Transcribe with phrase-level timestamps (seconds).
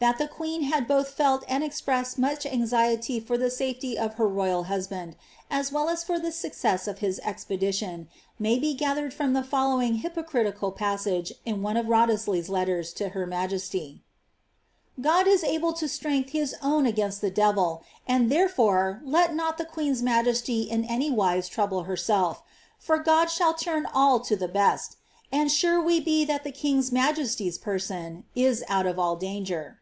[0.00, 4.28] That the queen had N>lh felt and expres.<<ed much anxiety for the safety of her
[4.28, 5.14] royal hus iuid«
[5.50, 8.06] as well as for the success of his expedition,
[8.38, 13.26] may be gathered from he following hypocritical passage in one of Wriothesley's letters to her
[13.26, 13.98] iMJesty:^*
[15.00, 19.58] God is able to strength his own against the devil, and there ore let not
[19.58, 22.44] the queen's majesty in any wise trouble herself,
[22.78, 24.94] for God ball turn all to the best;
[25.32, 29.74] and sure we be that the king's majesty's per on is out of all danger."'